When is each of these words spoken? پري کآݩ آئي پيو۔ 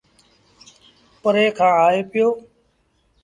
پري 1.21 1.45
کآݩ 1.57 1.77
آئي 1.85 2.01
پيو۔ 2.11 2.27